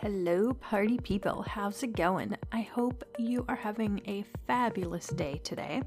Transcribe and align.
Hello, 0.00 0.52
party 0.52 0.98
people. 0.98 1.42
How's 1.48 1.82
it 1.82 1.96
going? 1.96 2.36
I 2.52 2.60
hope 2.60 3.02
you 3.18 3.46
are 3.48 3.56
having 3.56 4.02
a 4.06 4.26
fabulous 4.46 5.06
day 5.06 5.40
today. 5.42 5.80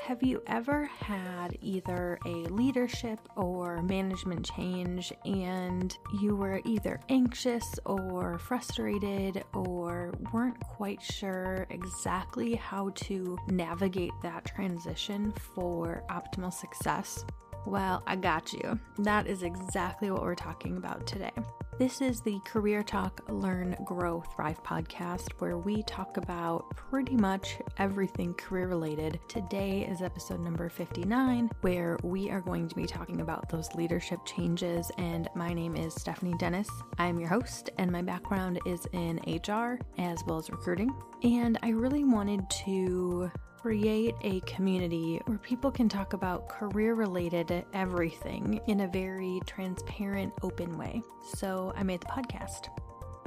Have 0.00 0.22
you 0.22 0.42
ever 0.46 0.86
had 0.86 1.58
either 1.60 2.18
a 2.24 2.28
leadership 2.28 3.18
or 3.36 3.82
management 3.82 4.46
change 4.46 5.12
and 5.26 5.94
you 6.22 6.34
were 6.34 6.62
either 6.64 6.98
anxious 7.10 7.78
or 7.84 8.38
frustrated 8.38 9.44
or 9.52 10.14
weren't 10.32 10.58
quite 10.60 11.02
sure 11.02 11.66
exactly 11.68 12.54
how 12.54 12.88
to 12.94 13.36
navigate 13.48 14.12
that 14.22 14.46
transition 14.46 15.30
for 15.54 16.04
optimal 16.08 16.54
success? 16.54 17.26
Well, 17.66 18.02
I 18.06 18.16
got 18.16 18.54
you. 18.54 18.80
That 18.96 19.26
is 19.26 19.42
exactly 19.42 20.10
what 20.10 20.22
we're 20.22 20.34
talking 20.34 20.78
about 20.78 21.06
today. 21.06 21.32
This 21.78 22.00
is 22.00 22.22
the 22.22 22.40
Career 22.46 22.82
Talk 22.82 23.20
Learn 23.28 23.76
Grow 23.84 24.22
Thrive 24.34 24.62
podcast 24.62 25.32
where 25.40 25.58
we 25.58 25.82
talk 25.82 26.16
about 26.16 26.74
pretty 26.74 27.16
much 27.16 27.58
everything 27.76 28.32
career 28.32 28.66
related. 28.66 29.20
Today 29.28 29.82
is 29.82 30.00
episode 30.00 30.40
number 30.40 30.70
59 30.70 31.50
where 31.60 31.98
we 32.02 32.30
are 32.30 32.40
going 32.40 32.66
to 32.68 32.74
be 32.74 32.86
talking 32.86 33.20
about 33.20 33.50
those 33.50 33.68
leadership 33.74 34.20
changes 34.24 34.90
and 34.96 35.28
my 35.34 35.52
name 35.52 35.76
is 35.76 35.92
Stephanie 35.92 36.34
Dennis. 36.38 36.70
I 36.96 37.08
am 37.08 37.20
your 37.20 37.28
host 37.28 37.68
and 37.76 37.92
my 37.92 38.00
background 38.00 38.58
is 38.64 38.86
in 38.94 39.18
HR 39.26 39.78
as 39.98 40.24
well 40.26 40.38
as 40.38 40.48
recruiting. 40.48 40.94
And 41.24 41.58
I 41.62 41.68
really 41.68 42.04
wanted 42.04 42.48
to 42.64 43.30
create 43.60 44.14
a 44.22 44.40
community 44.40 45.20
where 45.26 45.38
people 45.38 45.70
can 45.70 45.88
talk 45.88 46.12
about 46.12 46.48
career 46.48 46.94
related 46.94 47.64
everything 47.72 48.60
in 48.66 48.80
a 48.80 48.88
very 48.88 49.40
transparent, 49.46 50.32
open 50.42 50.76
way. 50.78 51.02
So 51.34 51.72
I 51.76 51.82
made 51.82 52.00
the 52.00 52.06
podcast. 52.06 52.68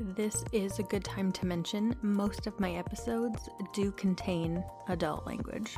This 0.01 0.45
is 0.53 0.79
a 0.79 0.83
good 0.83 1.03
time 1.03 1.31
to 1.33 1.45
mention 1.45 1.95
most 2.01 2.47
of 2.47 2.59
my 2.59 2.73
episodes 2.73 3.49
do 3.73 3.91
contain 3.91 4.63
adult 4.87 5.25
language. 5.25 5.75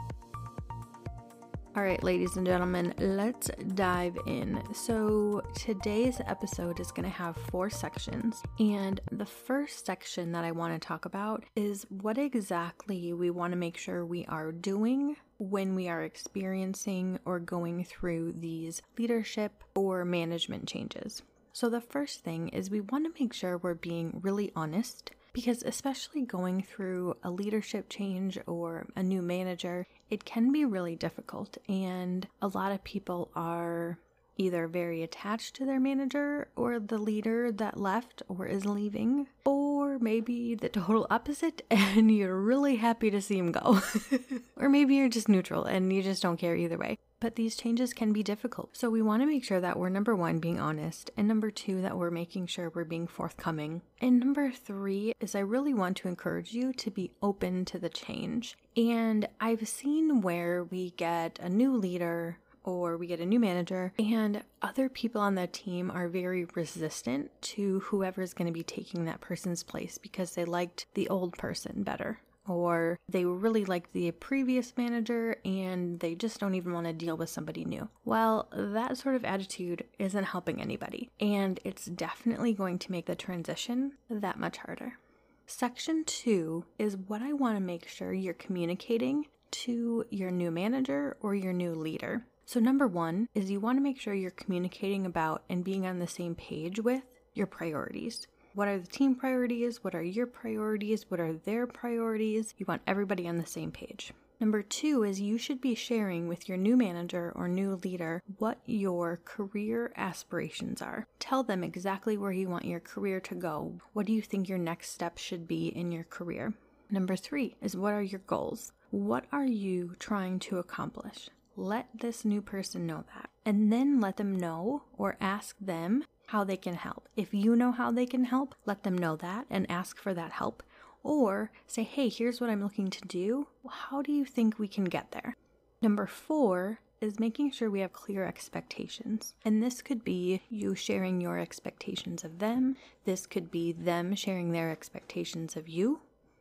All 1.73 1.83
right, 1.83 2.03
ladies 2.03 2.35
and 2.35 2.45
gentlemen, 2.45 2.93
let's 2.97 3.49
dive 3.75 4.17
in. 4.27 4.61
So, 4.73 5.41
today's 5.55 6.19
episode 6.27 6.81
is 6.81 6.91
going 6.91 7.05
to 7.05 7.17
have 7.17 7.37
four 7.49 7.69
sections. 7.69 8.43
And 8.59 8.99
the 9.09 9.25
first 9.25 9.85
section 9.85 10.33
that 10.33 10.43
I 10.43 10.51
want 10.51 10.73
to 10.73 10.85
talk 10.85 11.05
about 11.05 11.45
is 11.55 11.85
what 11.87 12.17
exactly 12.17 13.13
we 13.13 13.29
want 13.29 13.53
to 13.53 13.57
make 13.57 13.77
sure 13.77 14.05
we 14.05 14.25
are 14.25 14.51
doing 14.51 15.15
when 15.37 15.73
we 15.73 15.87
are 15.87 16.03
experiencing 16.03 17.19
or 17.23 17.39
going 17.39 17.85
through 17.85 18.33
these 18.33 18.81
leadership 18.99 19.63
or 19.73 20.03
management 20.03 20.67
changes. 20.67 21.21
So, 21.53 21.69
the 21.69 21.79
first 21.79 22.21
thing 22.21 22.49
is 22.49 22.69
we 22.69 22.81
want 22.81 23.05
to 23.05 23.23
make 23.23 23.31
sure 23.31 23.57
we're 23.57 23.75
being 23.75 24.19
really 24.21 24.51
honest 24.57 25.11
because, 25.33 25.63
especially 25.63 26.23
going 26.23 26.63
through 26.63 27.15
a 27.23 27.31
leadership 27.31 27.87
change 27.87 28.37
or 28.45 28.87
a 28.97 29.03
new 29.03 29.21
manager, 29.21 29.87
it 30.11 30.25
can 30.25 30.51
be 30.51 30.65
really 30.65 30.95
difficult. 30.95 31.57
And 31.67 32.27
a 32.41 32.47
lot 32.49 32.71
of 32.71 32.83
people 32.83 33.31
are 33.35 33.97
either 34.37 34.67
very 34.67 35.03
attached 35.03 35.55
to 35.55 35.65
their 35.65 35.79
manager 35.79 36.47
or 36.55 36.79
the 36.79 36.97
leader 36.97 37.51
that 37.51 37.79
left 37.79 38.21
or 38.27 38.45
is 38.45 38.65
leaving, 38.65 39.27
or 39.45 39.97
maybe 39.99 40.55
the 40.55 40.69
total 40.81 41.07
opposite 41.09 41.65
and 41.71 42.15
you're 42.15 42.39
really 42.39 42.75
happy 42.75 43.09
to 43.09 43.21
see 43.21 43.37
him 43.37 43.51
go. 43.51 43.81
or 44.57 44.69
maybe 44.69 44.95
you're 44.95 45.09
just 45.09 45.29
neutral 45.29 45.63
and 45.63 45.91
you 45.93 46.03
just 46.03 46.21
don't 46.21 46.37
care 46.37 46.55
either 46.55 46.77
way. 46.77 46.97
But 47.21 47.35
these 47.35 47.55
changes 47.55 47.93
can 47.93 48.11
be 48.11 48.23
difficult. 48.23 48.75
So 48.75 48.89
we 48.89 49.01
want 49.01 49.21
to 49.21 49.27
make 49.27 49.43
sure 49.45 49.61
that 49.61 49.77
we're 49.77 49.89
number 49.89 50.15
one, 50.15 50.39
being 50.39 50.59
honest, 50.59 51.11
and 51.15 51.27
number 51.27 51.51
two, 51.51 51.81
that 51.83 51.97
we're 51.97 52.09
making 52.09 52.47
sure 52.47 52.71
we're 52.73 52.83
being 52.83 53.07
forthcoming. 53.07 53.83
And 54.01 54.19
number 54.19 54.51
three 54.51 55.13
is 55.19 55.35
I 55.35 55.39
really 55.39 55.73
want 55.73 55.97
to 55.97 56.07
encourage 56.07 56.51
you 56.51 56.73
to 56.73 56.89
be 56.89 57.11
open 57.21 57.63
to 57.65 57.77
the 57.77 57.89
change. 57.89 58.57
And 58.75 59.29
I've 59.39 59.67
seen 59.67 60.21
where 60.21 60.63
we 60.63 60.91
get 60.97 61.39
a 61.39 61.47
new 61.47 61.77
leader 61.77 62.39
or 62.63 62.97
we 62.97 63.07
get 63.07 63.19
a 63.19 63.25
new 63.25 63.39
manager, 63.39 63.93
and 63.97 64.43
other 64.61 64.87
people 64.89 65.21
on 65.21 65.35
the 65.35 65.47
team 65.47 65.89
are 65.89 66.07
very 66.07 66.45
resistant 66.55 67.31
to 67.41 67.79
whoever's 67.81 68.33
going 68.33 68.45
to 68.45 68.53
be 68.53 68.63
taking 68.63 69.05
that 69.05 69.21
person's 69.21 69.63
place 69.63 69.97
because 69.97 70.35
they 70.35 70.45
liked 70.45 70.85
the 70.93 71.09
old 71.09 71.35
person 71.37 71.83
better. 71.83 72.19
Or 72.51 72.99
they 73.07 73.25
really 73.25 73.65
like 73.65 73.91
the 73.91 74.11
previous 74.11 74.73
manager 74.77 75.37
and 75.45 75.99
they 75.99 76.15
just 76.15 76.39
don't 76.39 76.55
even 76.55 76.73
want 76.73 76.87
to 76.87 76.93
deal 76.93 77.17
with 77.17 77.29
somebody 77.29 77.65
new. 77.65 77.89
Well, 78.05 78.49
that 78.53 78.97
sort 78.97 79.15
of 79.15 79.25
attitude 79.25 79.85
isn't 79.99 80.25
helping 80.25 80.61
anybody, 80.61 81.09
and 81.19 81.59
it's 81.63 81.85
definitely 81.85 82.53
going 82.53 82.79
to 82.79 82.91
make 82.91 83.05
the 83.05 83.15
transition 83.15 83.93
that 84.09 84.39
much 84.39 84.57
harder. 84.57 84.97
Section 85.45 86.03
two 86.05 86.65
is 86.77 86.95
what 86.95 87.21
I 87.21 87.33
want 87.33 87.57
to 87.57 87.63
make 87.63 87.87
sure 87.87 88.13
you're 88.13 88.33
communicating 88.33 89.27
to 89.51 90.05
your 90.09 90.31
new 90.31 90.51
manager 90.51 91.17
or 91.21 91.35
your 91.35 91.53
new 91.53 91.73
leader. 91.73 92.25
So, 92.45 92.59
number 92.59 92.87
one 92.87 93.27
is 93.33 93.51
you 93.51 93.59
want 93.59 93.77
to 93.77 93.83
make 93.83 93.99
sure 93.99 94.13
you're 94.13 94.31
communicating 94.31 95.05
about 95.05 95.43
and 95.49 95.63
being 95.63 95.85
on 95.85 95.99
the 95.99 96.07
same 96.07 96.35
page 96.35 96.79
with 96.79 97.03
your 97.33 97.47
priorities. 97.47 98.27
What 98.53 98.67
are 98.67 98.79
the 98.79 98.87
team 98.87 99.15
priorities? 99.15 99.81
What 99.81 99.95
are 99.95 100.03
your 100.03 100.27
priorities? 100.27 101.09
What 101.09 101.21
are 101.21 101.33
their 101.33 101.65
priorities? 101.65 102.53
You 102.57 102.65
want 102.67 102.81
everybody 102.85 103.25
on 103.25 103.37
the 103.37 103.45
same 103.45 103.71
page. 103.71 104.11
Number 104.41 104.61
two 104.61 105.03
is 105.03 105.21
you 105.21 105.37
should 105.37 105.61
be 105.61 105.73
sharing 105.73 106.27
with 106.27 106.49
your 106.49 106.57
new 106.57 106.75
manager 106.75 107.31
or 107.33 107.47
new 107.47 107.75
leader 107.75 108.21
what 108.39 108.57
your 108.65 109.21
career 109.23 109.93
aspirations 109.95 110.81
are. 110.81 111.07
Tell 111.19 111.43
them 111.43 111.63
exactly 111.63 112.17
where 112.17 112.33
you 112.33 112.49
want 112.49 112.65
your 112.65 112.81
career 112.81 113.21
to 113.21 113.35
go. 113.35 113.79
What 113.93 114.05
do 114.05 114.11
you 114.11 114.21
think 114.21 114.49
your 114.49 114.57
next 114.57 114.89
step 114.89 115.17
should 115.17 115.47
be 115.47 115.67
in 115.67 115.91
your 115.93 116.03
career? 116.03 116.53
Number 116.89 117.15
three 117.15 117.55
is 117.61 117.77
what 117.77 117.93
are 117.93 118.01
your 118.01 118.21
goals? 118.27 118.73
What 118.89 119.25
are 119.31 119.45
you 119.45 119.95
trying 119.97 120.39
to 120.39 120.57
accomplish? 120.57 121.29
Let 121.55 121.87
this 121.93 122.25
new 122.25 122.41
person 122.41 122.85
know 122.85 123.05
that. 123.15 123.29
And 123.45 123.71
then 123.71 124.01
let 124.01 124.17
them 124.17 124.35
know 124.35 124.83
or 124.97 125.17
ask 125.21 125.55
them 125.59 126.03
how 126.31 126.45
they 126.45 126.55
can 126.55 126.75
help. 126.75 127.09
If 127.17 127.33
you 127.33 127.57
know 127.57 127.73
how 127.73 127.91
they 127.91 128.05
can 128.05 128.23
help, 128.23 128.55
let 128.65 128.83
them 128.83 128.97
know 128.97 129.17
that 129.17 129.45
and 129.49 129.69
ask 129.69 129.97
for 129.97 130.13
that 130.13 130.31
help. 130.31 130.63
Or 131.03 131.51
say, 131.67 131.83
hey, 131.83 132.07
here's 132.07 132.39
what 132.39 132.49
I'm 132.49 132.63
looking 132.63 132.89
to 132.89 133.01
do. 133.01 133.47
How 133.69 134.01
do 134.01 134.13
you 134.13 134.23
think 134.23 134.57
we 134.57 134.69
can 134.69 134.85
get 134.85 135.11
there? 135.11 135.35
Number 135.81 136.07
four 136.07 136.79
is 137.01 137.19
making 137.19 137.51
sure 137.51 137.69
we 137.69 137.81
have 137.81 137.91
clear 137.91 138.23
expectations. 138.23 139.35
And 139.43 139.61
this 139.61 139.81
could 139.81 140.05
be 140.05 140.41
you 140.49 140.73
sharing 140.73 141.19
your 141.19 141.37
expectations 141.37 142.23
of 142.23 142.39
them, 142.39 142.77
this 143.03 143.25
could 143.25 143.51
be 143.51 143.73
them 143.73 144.15
sharing 144.15 144.51
their 144.51 144.69
expectations 144.71 145.57
of 145.57 145.67
you. 145.67 145.99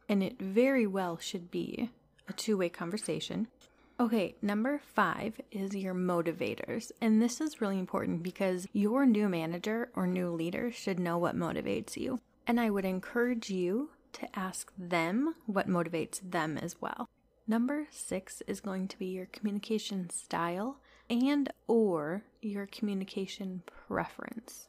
And 0.09 0.23
it 0.23 0.41
very 0.41 0.87
well 0.87 1.19
should 1.19 1.51
be 1.51 1.91
a 2.29 2.33
two 2.33 2.57
way 2.57 2.69
conversation. 2.69 3.49
Okay, 4.01 4.35
number 4.41 4.81
five 4.95 5.39
is 5.53 5.77
your 5.77 5.93
motivators. 5.93 6.91
And 7.03 7.21
this 7.21 7.39
is 7.39 7.61
really 7.61 7.79
important 7.79 8.23
because 8.23 8.67
your 8.73 9.05
new 9.05 9.29
manager 9.29 9.91
or 9.95 10.07
new 10.07 10.31
leader 10.31 10.73
should 10.73 10.99
know 10.99 11.19
what 11.19 11.37
motivates 11.37 11.99
you. 11.99 12.19
And 12.47 12.59
I 12.59 12.71
would 12.71 12.87
encourage 12.87 13.51
you 13.51 13.91
to 14.15 14.27
ask 14.35 14.73
them 14.79 15.35
what 15.45 15.69
motivates 15.69 16.19
them 16.25 16.57
as 16.57 16.81
well. 16.81 17.11
Number 17.47 17.89
six 17.91 18.43
is 18.47 18.63
going 18.63 18.89
to 18.89 18.99
be 18.99 19.09
your 19.09 19.27
communication 19.27 20.09
style 20.09 20.79
and 21.11 21.53
or 21.69 22.23
your 22.41 22.65
communication 22.65 23.63
preference. 23.87 24.69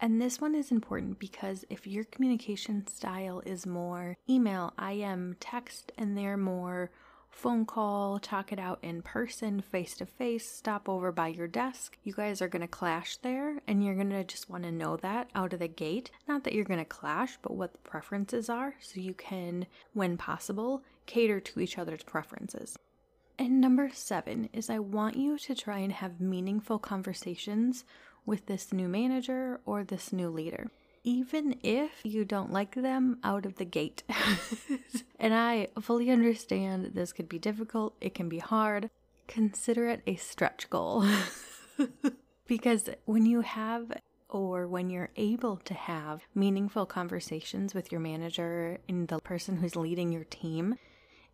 And 0.00 0.20
this 0.20 0.40
one 0.40 0.56
is 0.56 0.72
important 0.72 1.20
because 1.20 1.64
if 1.70 1.86
your 1.86 2.02
communication 2.02 2.88
style 2.88 3.42
is 3.46 3.64
more 3.64 4.16
email, 4.28 4.72
IM, 4.76 5.36
text, 5.38 5.92
and 5.96 6.18
they're 6.18 6.36
more 6.36 6.90
phone 7.32 7.66
call, 7.66 8.18
talk 8.18 8.52
it 8.52 8.58
out 8.58 8.78
in 8.82 9.02
person, 9.02 9.60
face 9.60 9.96
to 9.96 10.06
face, 10.06 10.48
stop 10.48 10.88
over 10.88 11.10
by 11.10 11.28
your 11.28 11.48
desk. 11.48 11.98
You 12.04 12.12
guys 12.12 12.40
are 12.40 12.48
going 12.48 12.62
to 12.62 12.68
clash 12.68 13.16
there, 13.16 13.60
and 13.66 13.82
you're 13.82 13.96
going 13.96 14.10
to 14.10 14.22
just 14.22 14.48
want 14.48 14.64
to 14.64 14.70
know 14.70 14.96
that 14.98 15.30
out 15.34 15.52
of 15.52 15.58
the 15.58 15.68
gate. 15.68 16.10
Not 16.28 16.44
that 16.44 16.52
you're 16.52 16.64
going 16.64 16.78
to 16.78 16.84
clash, 16.84 17.38
but 17.42 17.56
what 17.56 17.72
the 17.72 17.78
preferences 17.78 18.48
are, 18.48 18.74
so 18.80 19.00
you 19.00 19.14
can, 19.14 19.66
when 19.92 20.16
possible, 20.16 20.84
cater 21.06 21.40
to 21.40 21.60
each 21.60 21.78
other's 21.78 22.04
preferences. 22.04 22.76
And 23.38 23.60
number 23.60 23.90
seven 23.92 24.48
is 24.52 24.70
I 24.70 24.78
want 24.78 25.16
you 25.16 25.38
to 25.38 25.54
try 25.54 25.78
and 25.78 25.92
have 25.92 26.20
meaningful 26.20 26.78
conversations 26.78 27.84
with 28.24 28.46
this 28.46 28.72
new 28.72 28.86
manager 28.86 29.60
or 29.64 29.82
this 29.82 30.12
new 30.12 30.28
leader 30.28 30.70
even 31.04 31.56
if 31.62 31.90
you 32.04 32.24
don't 32.24 32.52
like 32.52 32.74
them 32.74 33.18
out 33.24 33.46
of 33.46 33.56
the 33.56 33.64
gate. 33.64 34.02
and 35.18 35.34
I 35.34 35.68
fully 35.80 36.10
understand 36.10 36.92
this 36.94 37.12
could 37.12 37.28
be 37.28 37.38
difficult, 37.38 37.94
it 38.00 38.14
can 38.14 38.28
be 38.28 38.38
hard. 38.38 38.90
Consider 39.26 39.88
it 39.88 40.02
a 40.06 40.16
stretch 40.16 40.68
goal. 40.70 41.04
because 42.46 42.88
when 43.04 43.26
you 43.26 43.40
have 43.40 43.92
or 44.28 44.66
when 44.66 44.88
you're 44.88 45.10
able 45.16 45.56
to 45.58 45.74
have 45.74 46.22
meaningful 46.34 46.86
conversations 46.86 47.74
with 47.74 47.92
your 47.92 48.00
manager 48.00 48.78
and 48.88 49.08
the 49.08 49.20
person 49.20 49.58
who's 49.58 49.76
leading 49.76 50.10
your 50.10 50.24
team, 50.24 50.76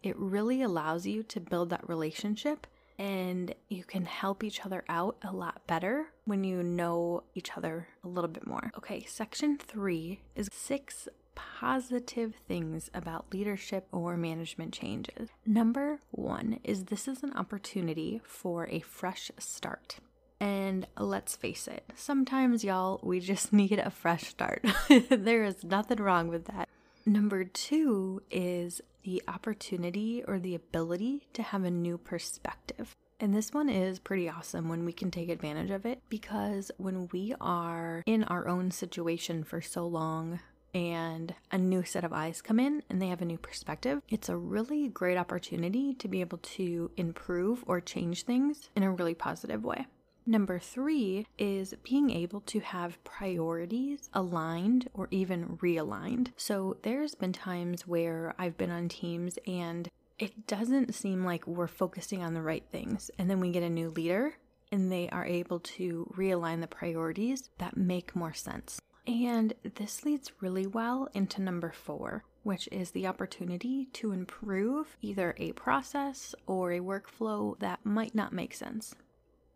it 0.02 0.16
really 0.16 0.62
allows 0.62 1.06
you 1.06 1.22
to 1.22 1.40
build 1.40 1.70
that 1.70 1.88
relationship 1.88 2.66
and 2.98 3.54
you 3.68 3.84
can 3.84 4.04
help 4.04 4.42
each 4.42 4.64
other 4.64 4.84
out 4.88 5.16
a 5.22 5.32
lot 5.32 5.66
better 5.66 6.06
when 6.24 6.44
you 6.44 6.62
know 6.62 7.22
each 7.34 7.56
other 7.56 7.88
a 8.04 8.08
little 8.08 8.28
bit 8.28 8.46
more. 8.46 8.72
Okay, 8.76 9.04
section 9.06 9.56
three 9.56 10.20
is 10.34 10.48
six 10.52 11.08
positive 11.34 12.34
things 12.48 12.90
about 12.92 13.32
leadership 13.32 13.86
or 13.92 14.16
management 14.16 14.72
changes. 14.72 15.30
Number 15.46 16.00
one 16.10 16.58
is 16.64 16.86
this 16.86 17.06
is 17.06 17.22
an 17.22 17.32
opportunity 17.34 18.20
for 18.24 18.66
a 18.68 18.80
fresh 18.80 19.30
start. 19.38 19.98
And 20.40 20.86
let's 20.96 21.34
face 21.36 21.66
it, 21.66 21.84
sometimes, 21.96 22.62
y'all, 22.62 23.00
we 23.02 23.20
just 23.20 23.52
need 23.62 23.78
a 23.78 23.90
fresh 23.90 24.24
start. 24.28 24.64
there 25.10 25.44
is 25.44 25.64
nothing 25.64 25.98
wrong 25.98 26.28
with 26.28 26.46
that. 26.46 26.67
Number 27.08 27.42
two 27.42 28.20
is 28.30 28.82
the 29.02 29.22
opportunity 29.26 30.22
or 30.28 30.38
the 30.38 30.54
ability 30.54 31.26
to 31.32 31.42
have 31.42 31.64
a 31.64 31.70
new 31.70 31.96
perspective. 31.96 32.94
And 33.18 33.34
this 33.34 33.50
one 33.50 33.70
is 33.70 33.98
pretty 33.98 34.28
awesome 34.28 34.68
when 34.68 34.84
we 34.84 34.92
can 34.92 35.10
take 35.10 35.30
advantage 35.30 35.70
of 35.70 35.86
it 35.86 36.02
because 36.10 36.70
when 36.76 37.08
we 37.10 37.34
are 37.40 38.02
in 38.04 38.24
our 38.24 38.46
own 38.46 38.70
situation 38.70 39.42
for 39.42 39.62
so 39.62 39.86
long, 39.86 40.40
and 40.74 41.34
a 41.50 41.56
new 41.56 41.82
set 41.82 42.04
of 42.04 42.12
eyes 42.12 42.42
come 42.42 42.60
in 42.60 42.82
and 42.90 43.00
they 43.00 43.08
have 43.08 43.22
a 43.22 43.24
new 43.24 43.38
perspective, 43.38 44.02
it's 44.10 44.28
a 44.28 44.36
really 44.36 44.88
great 44.88 45.16
opportunity 45.16 45.94
to 45.94 46.08
be 46.08 46.20
able 46.20 46.38
to 46.38 46.90
improve 46.98 47.64
or 47.66 47.80
change 47.80 48.24
things 48.24 48.68
in 48.76 48.82
a 48.82 48.92
really 48.92 49.14
positive 49.14 49.64
way. 49.64 49.86
Number 50.28 50.58
three 50.58 51.26
is 51.38 51.72
being 51.82 52.10
able 52.10 52.42
to 52.42 52.60
have 52.60 53.02
priorities 53.02 54.10
aligned 54.12 54.90
or 54.92 55.08
even 55.10 55.56
realigned. 55.62 56.32
So 56.36 56.76
there's 56.82 57.14
been 57.14 57.32
times 57.32 57.86
where 57.86 58.34
I've 58.38 58.58
been 58.58 58.70
on 58.70 58.90
teams 58.90 59.38
and 59.46 59.88
it 60.18 60.46
doesn't 60.46 60.94
seem 60.94 61.24
like 61.24 61.46
we're 61.46 61.66
focusing 61.66 62.22
on 62.22 62.34
the 62.34 62.42
right 62.42 62.64
things. 62.70 63.10
And 63.16 63.30
then 63.30 63.40
we 63.40 63.50
get 63.50 63.62
a 63.62 63.70
new 63.70 63.88
leader 63.88 64.36
and 64.70 64.92
they 64.92 65.08
are 65.08 65.24
able 65.24 65.60
to 65.60 66.12
realign 66.14 66.60
the 66.60 66.66
priorities 66.66 67.48
that 67.56 67.78
make 67.78 68.14
more 68.14 68.34
sense. 68.34 68.82
And 69.06 69.54
this 69.76 70.04
leads 70.04 70.32
really 70.42 70.66
well 70.66 71.08
into 71.14 71.40
number 71.40 71.72
four, 71.72 72.24
which 72.42 72.68
is 72.70 72.90
the 72.90 73.06
opportunity 73.06 73.86
to 73.94 74.12
improve 74.12 74.98
either 75.00 75.34
a 75.38 75.52
process 75.52 76.34
or 76.46 76.72
a 76.72 76.80
workflow 76.80 77.58
that 77.60 77.86
might 77.86 78.14
not 78.14 78.34
make 78.34 78.52
sense. 78.52 78.94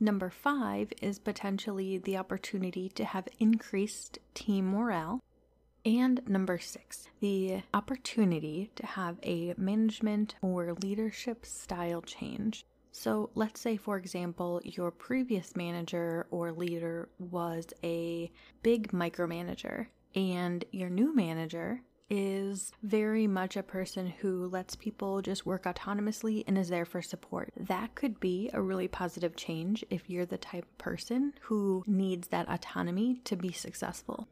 Number 0.03 0.31
five 0.31 0.93
is 1.01 1.21
potentially 1.21 1.97
the 1.97 2.17
opportunity 2.17 2.89
to 2.89 3.05
have 3.05 3.29
increased 3.39 4.19
team 4.35 4.69
morale. 4.73 5.21
And 5.85 6.21
number 6.29 6.59
six, 6.59 7.07
the 7.21 7.63
opportunity 7.73 8.73
to 8.75 8.85
have 8.85 9.19
a 9.23 9.55
management 9.57 10.35
or 10.43 10.75
leadership 10.83 11.47
style 11.47 12.03
change. 12.03 12.67
So, 12.91 13.31
let's 13.37 13.61
say, 13.61 13.77
for 13.77 13.97
example, 13.97 14.61
your 14.65 14.91
previous 14.91 15.55
manager 15.55 16.27
or 16.33 16.51
leader 16.51 17.09
was 17.21 17.69
a 17.85 18.33
big 18.65 18.91
micromanager, 18.91 19.87
and 20.17 20.65
your 20.73 20.91
new 20.91 21.15
manager 21.15 21.81
is 22.11 22.73
very 22.83 23.27
much 23.27 23.57
a 23.57 23.63
person 23.63 24.07
who 24.07 24.49
lets 24.49 24.77
people 24.77 25.23
just 25.23 25.47
work 25.47 25.65
autonomously 25.65 26.45
and 26.47 26.59
is 26.59 26.69
there 26.69 26.85
for 26.85 27.01
support. 27.01 27.53
That 27.57 27.95
could 27.95 28.21
be 28.21 28.51
a 28.53 28.61
really 28.61 28.89
positive 28.89 29.37
change 29.37 29.85
if 29.91 30.11
you're 30.11 30.27
the 30.27 30.39
type 30.39 30.65
of 30.65 30.79
person 30.79 31.33
who 31.43 31.85
needs 31.87 32.29
that 32.29 32.49
autonomy 32.49 33.21
to 33.25 33.37
be 33.37 33.53
successful. 33.53 34.29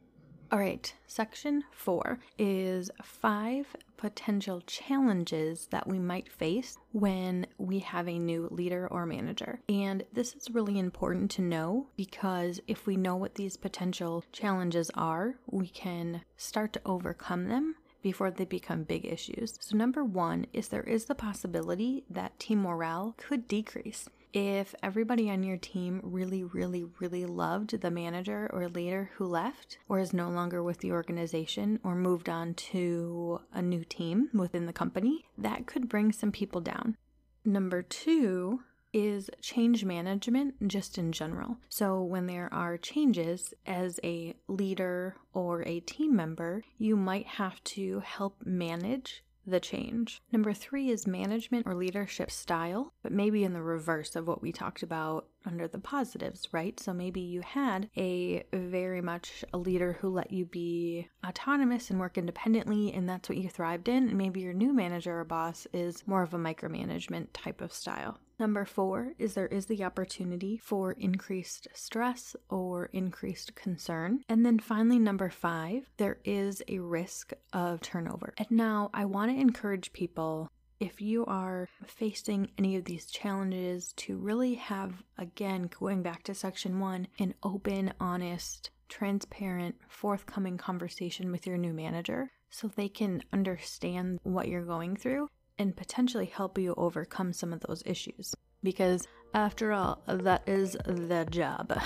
All 0.53 0.59
right, 0.59 0.93
section 1.07 1.63
four 1.71 2.19
is 2.37 2.91
five 3.05 3.69
potential 3.97 4.61
challenges 4.63 5.69
that 5.71 5.87
we 5.87 6.01
might 6.01 6.29
face 6.29 6.77
when 6.91 7.47
we 7.57 7.79
have 7.79 8.09
a 8.09 8.19
new 8.19 8.49
leader 8.51 8.89
or 8.89 9.07
manager. 9.07 9.61
And 9.69 10.03
this 10.13 10.35
is 10.35 10.51
really 10.51 10.77
important 10.77 11.31
to 11.33 11.43
know 11.43 11.87
because 11.97 12.61
if 12.67 12.85
we 12.85 12.97
know 12.97 13.15
what 13.15 13.37
these 13.37 13.57
potential 13.57 14.25
challenges 14.33 14.91
are, 14.95 15.37
we 15.49 15.69
can 15.69 16.23
start 16.37 16.73
to 16.73 16.81
overcome 16.85 17.47
them 17.47 17.77
before 18.03 18.33
they 18.33 18.45
become 18.45 18.83
big 18.83 19.05
issues. 19.05 19.55
So, 19.61 19.77
number 19.77 20.03
one 20.03 20.47
is 20.53 20.67
there 20.67 20.83
is 20.83 21.05
the 21.05 21.15
possibility 21.15 22.03
that 22.11 22.41
team 22.41 22.63
morale 22.63 23.15
could 23.19 23.47
decrease 23.47 24.09
if 24.33 24.75
everybody 24.83 25.31
on 25.31 25.43
your 25.43 25.57
team 25.57 26.01
really, 26.03 26.45
really, 26.45 26.85
really 26.99 27.25
loved 27.25 27.81
the 27.81 27.91
manager 27.91 28.49
or 28.53 28.69
leader 28.69 29.11
who 29.17 29.27
left 29.27 29.79
or 29.89 29.99
is 29.99 30.13
no 30.13 30.29
longer 30.29 30.63
with 30.63 30.79
the 30.79 30.93
organization 30.93 31.81
or 31.83 31.95
moved 31.95 32.29
on 32.29 32.55
to 32.55 33.41
a 33.53 33.63
new 33.63 33.85
team 33.85 34.29
within 34.33 34.67
the 34.67 34.73
company, 34.73 35.27
that 35.37 35.67
could 35.67 35.89
bring 35.89 36.13
some 36.13 36.33
people 36.33 36.61
down. 36.61 36.97
Number 37.45 37.83
two, 37.83 38.61
is 38.93 39.31
change 39.41 39.85
management 39.85 40.55
just 40.67 40.99
in 40.99 41.13
general. 41.13 41.59
So, 41.69 42.03
when 42.03 42.27
there 42.27 42.53
are 42.53 42.77
changes 42.77 43.55
as 43.67 44.01
a 44.03 44.35
leader 44.49 45.17
or 45.33 45.63
a 45.63 45.81
team 45.81 46.17
member, 46.17 46.65
you 46.79 46.97
might 46.97 47.27
have 47.27 47.63
to 47.65 48.01
help 48.01 48.45
manage 48.45 49.23
the 49.47 49.61
change. 49.61 50.23
Number 50.33 50.53
three 50.53 50.91
is 50.91 51.07
management 51.07 51.67
or 51.67 51.75
leadership 51.75 52.31
style, 52.31 52.93
but 53.03 53.13
maybe 53.13 53.45
in 53.45 53.53
the 53.53 53.63
reverse 53.63 54.17
of 54.17 54.27
what 54.27 54.43
we 54.43 54.53
talked 54.53 54.83
about 54.83 55.27
under 55.47 55.69
the 55.69 55.79
positives, 55.79 56.49
right? 56.53 56.79
So 56.79 56.93
maybe 56.93 57.21
you 57.21 57.41
had 57.41 57.89
a 57.97 58.45
very 58.53 59.01
much 59.01 59.45
a 59.53 59.59
leader 59.59 59.95
who 60.01 60.09
let 60.09 60.33
you 60.33 60.45
be 60.45 61.09
autonomous 61.27 61.91
and 61.91 61.99
work 61.99 62.19
independently, 62.19 62.93
and 62.93 63.09
that's 63.09 63.29
what 63.29 63.39
you 63.39 63.49
thrived 63.49 63.89
in. 63.89 64.09
And 64.09 64.19
maybe 64.19 64.41
your 64.41 64.53
new 64.53 64.73
manager 64.73 65.19
or 65.21 65.25
boss 65.25 65.67
is 65.73 66.07
more 66.07 66.23
of 66.23 66.35
a 66.35 66.39
micromanagement 66.39 67.29
type 67.33 67.61
of 67.61 67.73
style. 67.73 68.19
Number 68.39 68.65
four 68.65 69.13
is 69.19 69.35
there 69.35 69.47
is 69.49 69.67
the 69.67 69.85
opportunity 69.85 70.57
for 70.57 70.93
increased 70.93 71.69
stress 71.75 72.35
or 72.49 72.87
increased 72.87 73.55
concern. 73.55 74.25
And 74.31 74.47
then 74.47 74.59
finally, 74.59 74.99
number 74.99 75.29
five, 75.29 75.91
there 75.99 76.21
is 76.25 76.63
a 76.67 76.79
risk 76.79 77.35
of 77.53 77.83
turnover. 77.83 78.33
And 78.39 78.51
now 78.51 78.89
I 78.95 79.05
want 79.05 79.31
to 79.31 79.39
encourage 79.39 79.93
people 79.93 80.51
if 80.81 81.01
you 81.03 81.27
are 81.27 81.69
facing 81.87 82.51
any 82.59 82.75
of 82.75 82.87
these 82.87 83.07
challenges 83.07 83.93
to 83.93 84.17
really 84.17 84.55
have, 84.55 85.03
again, 85.19 85.71
going 85.79 86.03
back 86.03 86.23
to 86.25 86.35
section 86.35 86.81
one, 86.81 87.07
an 87.19 87.35
open, 87.43 87.93
honest, 88.01 88.71
transparent, 88.89 89.77
forthcoming 89.89 90.57
conversation 90.57 91.31
with 91.31 91.47
your 91.47 91.59
new 91.59 91.75
manager 91.75 92.31
so 92.49 92.67
they 92.67 92.89
can 92.89 93.23
understand 93.33 94.19
what 94.23 94.49
you're 94.49 94.65
going 94.65 94.97
through 94.97 95.29
and 95.59 95.77
potentially 95.77 96.27
help 96.27 96.57
you 96.57 96.75
overcome 96.79 97.35
some 97.35 97.53
of 97.53 97.61
those 97.61 97.83
issues. 97.85 98.35
Because 98.63 99.07
after 99.35 99.73
all, 99.73 100.03
that 100.07 100.49
is 100.49 100.77
the 100.87 101.27
job. 101.31 101.79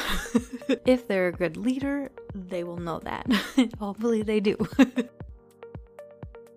if 0.87 1.09
they're 1.09 1.29
a 1.29 1.33
good 1.33 1.57
leader, 1.57 2.11
they 2.35 2.63
will 2.63 2.79
know 2.79 3.01
that. 3.01 3.27
Hopefully, 3.79 4.23
they 4.23 4.39
do. 4.41 4.57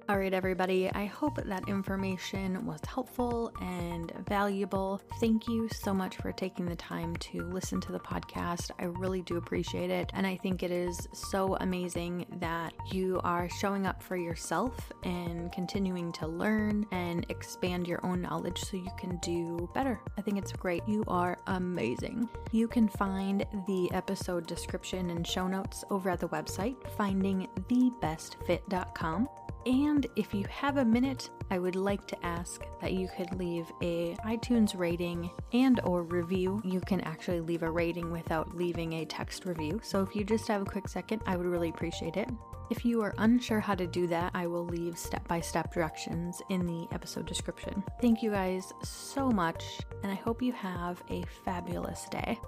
All 0.10 0.18
right, 0.18 0.34
everybody, 0.34 0.90
I 0.90 1.04
hope 1.04 1.36
that 1.36 1.68
information 1.68 2.66
was 2.66 2.80
helpful 2.88 3.52
and 3.60 4.10
valuable. 4.30 5.02
Thank 5.20 5.50
you 5.50 5.68
so 5.68 5.94
much 5.94 6.16
for 6.16 6.32
taking 6.32 6.66
the 6.66 6.78
time 6.78 7.14
to 7.18 7.42
listen 7.42 7.82
to 7.82 7.92
the 7.92 8.00
podcast. 8.00 8.72
I 8.80 8.86
really 8.86 9.22
do 9.24 9.36
appreciate 9.36 9.90
it. 9.90 10.10
And 10.14 10.26
I 10.26 10.38
think 10.38 10.64
it 10.64 10.72
is 10.72 11.10
so 11.12 11.58
amazing 11.58 12.26
that 12.40 12.74
you 12.90 13.20
are 13.26 13.50
showing 13.50 13.86
up 13.86 14.02
for 14.02 14.16
yourself 14.16 14.94
and 15.04 15.52
continuing 15.52 16.14
to 16.14 16.26
learn 16.26 16.86
and 16.94 17.26
expand 17.28 17.86
your 17.86 18.00
own 18.06 18.22
knowledge 18.22 18.60
so 18.60 18.78
you 18.78 18.92
can 18.98 19.18
do 19.18 19.70
better. 19.74 20.00
I 20.18 20.22
think 20.22 20.38
it's 20.38 20.54
great. 20.54 20.88
You 20.88 21.04
are 21.10 21.38
amazing. 21.48 22.30
You 22.54 22.70
can 22.70 22.88
find 22.88 23.46
the 23.68 23.92
episode 23.92 24.48
description 24.48 25.10
and 25.10 25.28
show 25.28 25.50
notes 25.50 25.84
over 25.90 26.10
at 26.10 26.22
the 26.22 26.30
website, 26.30 26.78
findingthebestfit.com. 26.98 29.28
And 29.68 30.08
if 30.16 30.34
you 30.34 30.46
have 30.50 30.78
a 30.78 30.86
minute, 30.86 31.30
I 31.52 31.60
would 31.60 31.76
like 31.76 32.08
to 32.08 32.26
ask 32.26 32.64
that 32.80 32.94
you 32.94 33.10
could 33.18 33.36
leave 33.36 33.70
a 33.82 34.16
iTunes 34.26 34.78
rating 34.80 35.30
and 35.52 35.82
or 35.84 36.04
review. 36.04 36.62
You 36.64 36.80
can 36.80 37.02
actually 37.02 37.42
leave 37.42 37.64
a 37.64 37.70
rating 37.70 38.10
without 38.10 38.56
leaving 38.56 38.94
a 38.94 39.06
text 39.06 39.44
review. 39.44 39.82
So 39.84 40.02
if 40.02 40.16
you 40.16 40.24
just 40.24 40.48
have 40.48 40.62
a 40.62 40.66
quick 40.66 40.88
second, 40.88 41.22
I 41.26 41.36
would 41.36 41.46
really 41.46 41.68
appreciate 41.68 42.16
it. 42.16 42.30
If 42.70 42.86
you 42.86 43.02
are 43.02 43.14
unsure 43.18 43.60
how 43.60 43.76
to 43.76 43.86
do 43.86 44.08
that, 44.08 44.32
I 44.34 44.48
will 44.48 44.66
leave 44.66 44.98
step 44.98 45.28
by 45.28 45.42
step 45.42 45.74
directions 45.74 46.42
in 46.48 46.66
the 46.66 46.88
episode 46.94 47.26
description. 47.26 47.84
Thank 48.00 48.24
you 48.24 48.32
guys 48.32 48.72
so 48.84 49.30
much, 49.30 49.82
and 50.02 50.10
I 50.10 50.16
hope 50.16 50.42
you 50.42 50.54
have 50.54 51.04
a 51.10 51.24
fabulous 51.44 52.08
day. 52.10 52.40